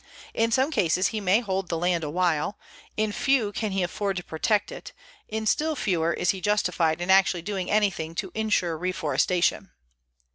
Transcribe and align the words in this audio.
In 0.33 0.49
some 0.51 0.71
cases 0.71 1.09
he 1.09 1.21
may 1.21 1.41
hold 1.41 1.69
the 1.69 1.77
land 1.77 2.03
awhile, 2.03 2.57
in 2.97 3.11
few 3.11 3.51
can 3.51 3.71
he 3.71 3.83
afford 3.83 4.17
to 4.17 4.23
protect 4.23 4.71
it, 4.71 4.93
in 5.29 5.45
still 5.45 5.75
fewer 5.75 6.11
is 6.11 6.31
he 6.31 6.41
justified 6.41 7.01
in 7.01 7.11
actually 7.11 7.43
doing 7.43 7.69
anything 7.69 8.15
to 8.15 8.31
insure 8.33 8.75
reforestation. 8.79 9.69